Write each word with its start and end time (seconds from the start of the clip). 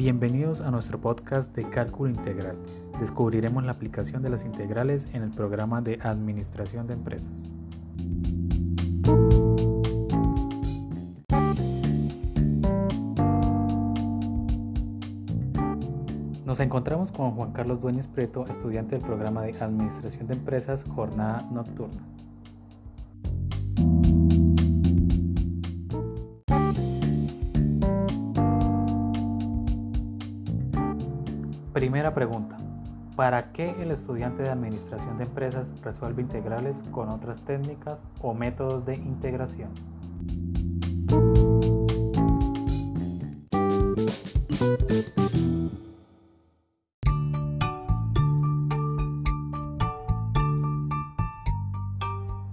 Bienvenidos 0.00 0.62
a 0.62 0.70
nuestro 0.70 0.98
podcast 0.98 1.54
de 1.54 1.68
cálculo 1.68 2.08
integral. 2.08 2.56
Descubriremos 2.98 3.64
la 3.64 3.72
aplicación 3.72 4.22
de 4.22 4.30
las 4.30 4.46
integrales 4.46 5.06
en 5.12 5.22
el 5.22 5.30
programa 5.30 5.82
de 5.82 5.98
administración 6.00 6.86
de 6.86 6.94
empresas. 6.94 7.30
Nos 16.46 16.60
encontramos 16.60 17.12
con 17.12 17.32
Juan 17.32 17.52
Carlos 17.52 17.82
Dueñez 17.82 18.06
Preto, 18.06 18.46
estudiante 18.46 18.96
del 18.96 19.04
programa 19.04 19.42
de 19.42 19.52
Administración 19.60 20.26
de 20.28 20.32
Empresas 20.32 20.82
Jornada 20.94 21.46
Nocturna. 21.52 22.00
Primera 31.72 32.12
pregunta. 32.12 32.56
¿Para 33.14 33.52
qué 33.52 33.76
el 33.80 33.92
estudiante 33.92 34.42
de 34.42 34.50
Administración 34.50 35.18
de 35.18 35.24
Empresas 35.24 35.68
resuelve 35.82 36.22
integrales 36.22 36.74
con 36.90 37.08
otras 37.08 37.40
técnicas 37.44 37.96
o 38.20 38.34
métodos 38.34 38.84
de 38.86 38.96
integración? 38.96 39.70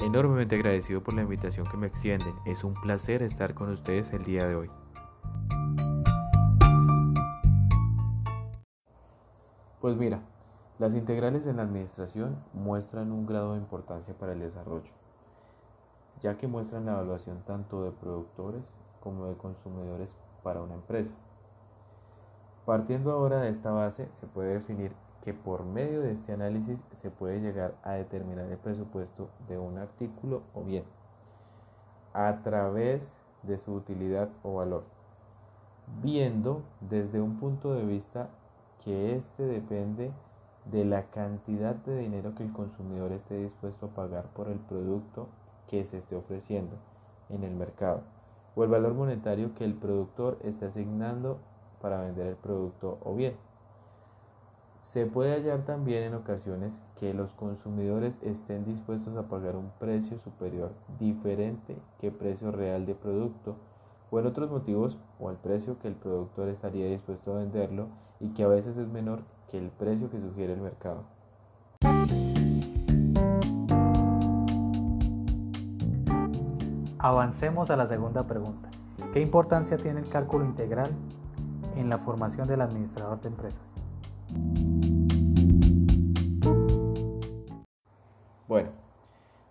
Enormemente 0.00 0.56
agradecido 0.56 1.04
por 1.04 1.14
la 1.14 1.22
invitación 1.22 1.68
que 1.68 1.76
me 1.76 1.86
extienden. 1.86 2.34
Es 2.46 2.64
un 2.64 2.74
placer 2.74 3.22
estar 3.22 3.54
con 3.54 3.70
ustedes 3.70 4.12
el 4.12 4.24
día 4.24 4.44
de 4.48 4.56
hoy. 4.56 4.70
Pues 9.84 9.98
mira, 9.98 10.20
las 10.78 10.94
integrales 10.94 11.44
en 11.44 11.58
la 11.58 11.64
administración 11.64 12.36
muestran 12.54 13.12
un 13.12 13.26
grado 13.26 13.52
de 13.52 13.58
importancia 13.58 14.14
para 14.14 14.32
el 14.32 14.40
desarrollo, 14.40 14.90
ya 16.22 16.38
que 16.38 16.46
muestran 16.46 16.86
la 16.86 16.92
evaluación 16.92 17.42
tanto 17.46 17.84
de 17.84 17.90
productores 17.90 18.64
como 19.02 19.26
de 19.26 19.36
consumidores 19.36 20.16
para 20.42 20.62
una 20.62 20.72
empresa. 20.72 21.12
Partiendo 22.64 23.12
ahora 23.12 23.40
de 23.40 23.50
esta 23.50 23.72
base, 23.72 24.08
se 24.12 24.26
puede 24.26 24.54
definir 24.54 24.90
que 25.20 25.34
por 25.34 25.66
medio 25.66 26.00
de 26.00 26.12
este 26.12 26.32
análisis 26.32 26.78
se 27.02 27.10
puede 27.10 27.42
llegar 27.42 27.74
a 27.82 27.92
determinar 27.92 28.46
el 28.46 28.56
presupuesto 28.56 29.28
de 29.50 29.58
un 29.58 29.76
artículo 29.76 30.40
o 30.54 30.62
bien 30.62 30.84
a 32.14 32.40
través 32.42 33.20
de 33.42 33.58
su 33.58 33.74
utilidad 33.74 34.30
o 34.44 34.54
valor, 34.54 34.84
viendo 36.02 36.62
desde 36.80 37.20
un 37.20 37.38
punto 37.38 37.74
de 37.74 37.84
vista 37.84 38.30
que 38.84 39.16
este 39.16 39.42
depende 39.44 40.12
de 40.70 40.84
la 40.84 41.04
cantidad 41.04 41.74
de 41.74 41.98
dinero 41.98 42.34
que 42.34 42.42
el 42.42 42.52
consumidor 42.52 43.12
esté 43.12 43.38
dispuesto 43.38 43.86
a 43.86 43.90
pagar 43.90 44.24
por 44.34 44.48
el 44.48 44.58
producto 44.58 45.28
que 45.68 45.84
se 45.84 45.98
esté 45.98 46.16
ofreciendo 46.16 46.76
en 47.30 47.44
el 47.44 47.54
mercado 47.54 48.02
o 48.54 48.64
el 48.64 48.70
valor 48.70 48.94
monetario 48.94 49.54
que 49.54 49.64
el 49.64 49.74
productor 49.74 50.38
está 50.42 50.66
asignando 50.66 51.38
para 51.80 52.00
vender 52.00 52.26
el 52.28 52.36
producto 52.36 52.98
o 53.02 53.14
bien. 53.14 53.34
Se 54.78 55.06
puede 55.06 55.34
hallar 55.34 55.64
también 55.64 56.04
en 56.04 56.14
ocasiones 56.14 56.80
que 57.00 57.14
los 57.14 57.32
consumidores 57.32 58.16
estén 58.22 58.64
dispuestos 58.64 59.16
a 59.16 59.28
pagar 59.28 59.56
un 59.56 59.70
precio 59.80 60.18
superior 60.20 60.70
diferente 61.00 61.76
que 62.00 62.12
precio 62.12 62.52
real 62.52 62.86
de 62.86 62.94
producto 62.94 63.56
o 64.10 64.20
en 64.20 64.26
otros 64.26 64.50
motivos 64.50 64.96
o 65.18 65.28
al 65.28 65.36
precio 65.36 65.78
que 65.80 65.88
el 65.88 65.94
productor 65.94 66.48
estaría 66.48 66.86
dispuesto 66.86 67.32
a 67.32 67.38
venderlo 67.38 67.88
y 68.20 68.28
que 68.28 68.44
a 68.44 68.48
veces 68.48 68.76
es 68.76 68.88
menor 68.88 69.22
que 69.50 69.58
el 69.58 69.70
precio 69.70 70.10
que 70.10 70.20
sugiere 70.20 70.54
el 70.54 70.60
mercado. 70.60 71.04
Avancemos 76.98 77.70
a 77.70 77.76
la 77.76 77.86
segunda 77.86 78.26
pregunta. 78.26 78.70
¿Qué 79.12 79.20
importancia 79.20 79.76
tiene 79.76 80.00
el 80.00 80.08
cálculo 80.08 80.44
integral 80.44 80.90
en 81.76 81.90
la 81.90 81.98
formación 81.98 82.48
del 82.48 82.62
administrador 82.62 83.20
de 83.20 83.28
empresas? 83.28 83.60
Bueno, 88.48 88.70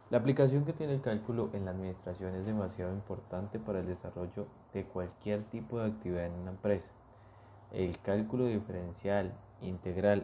la 0.09 0.17
aplicación 0.17 0.65
que 0.65 0.73
tiene 0.73 0.93
el 0.93 1.01
cálculo 1.01 1.49
en 1.53 1.65
la 1.65 1.71
administración 1.71 2.35
es 2.35 2.45
demasiado 2.45 2.93
importante 2.93 3.59
para 3.59 3.79
el 3.79 3.87
desarrollo 3.87 4.47
de 4.73 4.85
cualquier 4.85 5.43
tipo 5.45 5.79
de 5.79 5.87
actividad 5.87 6.25
en 6.25 6.33
una 6.33 6.51
empresa. 6.51 6.91
El 7.73 7.99
cálculo 7.99 8.45
diferencial, 8.45 9.33
integral 9.61 10.23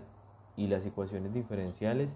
y 0.55 0.67
las 0.67 0.85
ecuaciones 0.85 1.33
diferenciales 1.33 2.15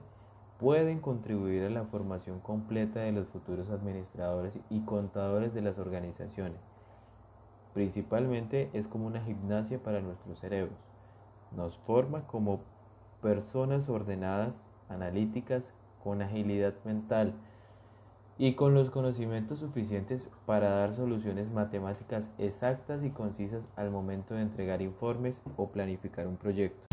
pueden 0.59 0.99
contribuir 0.99 1.63
a 1.63 1.69
la 1.69 1.85
formación 1.85 2.39
completa 2.39 2.99
de 2.99 3.11
los 3.11 3.27
futuros 3.27 3.69
administradores 3.69 4.59
y 4.69 4.81
contadores 4.81 5.53
de 5.53 5.61
las 5.61 5.79
organizaciones. 5.79 6.59
Principalmente 7.73 8.69
es 8.73 8.87
como 8.87 9.07
una 9.07 9.23
gimnasia 9.23 9.81
para 9.81 10.01
nuestros 10.01 10.39
cerebros. 10.39 10.77
Nos 11.55 11.77
forma 11.79 12.27
como 12.27 12.59
personas 13.21 13.89
ordenadas, 13.89 14.63
analíticas, 14.87 15.73
con 16.03 16.21
agilidad 16.21 16.75
mental, 16.85 17.33
y 18.37 18.53
con 18.53 18.73
los 18.73 18.89
conocimientos 18.89 19.59
suficientes 19.59 20.29
para 20.45 20.69
dar 20.69 20.93
soluciones 20.93 21.51
matemáticas 21.51 22.31
exactas 22.37 23.03
y 23.03 23.09
concisas 23.09 23.67
al 23.75 23.91
momento 23.91 24.33
de 24.33 24.41
entregar 24.41 24.81
informes 24.81 25.41
o 25.57 25.69
planificar 25.69 26.27
un 26.27 26.37
proyecto. 26.37 26.83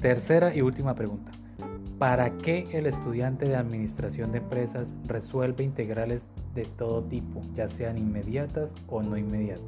Tercera 0.00 0.54
y 0.54 0.60
última 0.60 0.94
pregunta. 0.94 1.32
¿Para 1.98 2.36
qué 2.36 2.68
el 2.72 2.86
estudiante 2.86 3.46
de 3.46 3.56
administración 3.56 4.32
de 4.32 4.38
empresas 4.38 4.92
resuelve 5.06 5.64
integrales 5.64 6.28
de 6.54 6.64
todo 6.64 7.02
tipo, 7.04 7.40
ya 7.54 7.68
sean 7.68 7.96
inmediatas 7.96 8.74
o 8.88 9.02
no 9.02 9.16
inmediatas? 9.16 9.64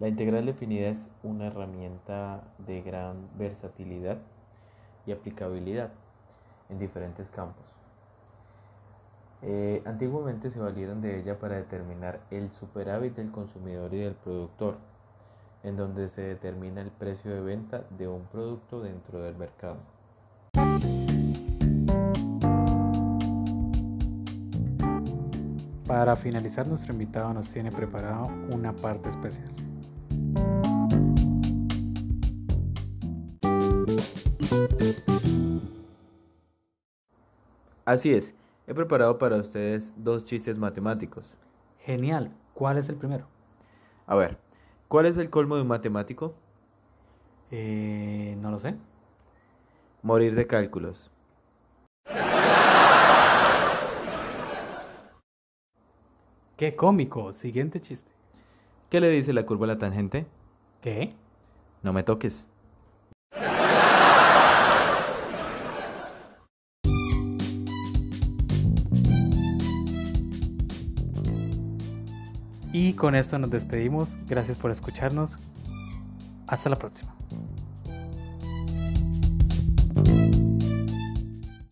La 0.00 0.06
integral 0.06 0.46
definida 0.46 0.88
es 0.88 1.08
una 1.24 1.48
herramienta 1.48 2.42
de 2.58 2.82
gran 2.82 3.16
versatilidad 3.36 4.18
y 5.06 5.12
aplicabilidad 5.12 5.90
en 6.68 6.78
diferentes 6.78 7.30
campos. 7.30 7.64
Eh, 9.42 9.82
antiguamente 9.84 10.50
se 10.50 10.60
valieron 10.60 11.00
de 11.00 11.18
ella 11.18 11.40
para 11.40 11.56
determinar 11.56 12.20
el 12.30 12.50
superávit 12.52 13.16
del 13.16 13.32
consumidor 13.32 13.92
y 13.92 13.98
del 13.98 14.14
productor, 14.14 14.76
en 15.64 15.76
donde 15.76 16.08
se 16.08 16.22
determina 16.22 16.80
el 16.80 16.90
precio 16.90 17.34
de 17.34 17.40
venta 17.40 17.82
de 17.98 18.06
un 18.06 18.22
producto 18.26 18.80
dentro 18.80 19.20
del 19.20 19.34
mercado. 19.34 19.78
Para 25.88 26.14
finalizar, 26.14 26.68
nuestro 26.68 26.92
invitado 26.92 27.34
nos 27.34 27.48
tiene 27.48 27.72
preparado 27.72 28.28
una 28.50 28.72
parte 28.72 29.08
especial. 29.08 29.50
Así 37.88 38.12
es, 38.12 38.34
he 38.66 38.74
preparado 38.74 39.16
para 39.16 39.36
ustedes 39.36 39.94
dos 39.96 40.22
chistes 40.22 40.58
matemáticos. 40.58 41.34
Genial, 41.78 42.30
¿cuál 42.52 42.76
es 42.76 42.90
el 42.90 42.96
primero? 42.96 43.26
A 44.06 44.14
ver, 44.14 44.36
¿cuál 44.88 45.06
es 45.06 45.16
el 45.16 45.30
colmo 45.30 45.56
de 45.56 45.62
un 45.62 45.68
matemático? 45.68 46.34
Eh, 47.50 48.36
no 48.42 48.50
lo 48.50 48.58
sé. 48.58 48.74
Morir 50.02 50.34
de 50.34 50.46
cálculos. 50.46 51.10
Qué 56.58 56.76
cómico. 56.76 57.32
Siguiente 57.32 57.80
chiste. 57.80 58.10
¿Qué 58.90 59.00
le 59.00 59.08
dice 59.08 59.32
la 59.32 59.46
curva 59.46 59.64
a 59.64 59.68
la 59.68 59.78
tangente? 59.78 60.26
¿Qué? 60.82 61.14
No 61.82 61.94
me 61.94 62.02
toques. 62.02 62.48
Y 72.80 72.92
con 72.92 73.16
esto 73.16 73.40
nos 73.40 73.50
despedimos. 73.50 74.16
Gracias 74.28 74.56
por 74.56 74.70
escucharnos. 74.70 75.36
Hasta 76.46 76.70
la 76.70 76.76
próxima. 76.76 77.17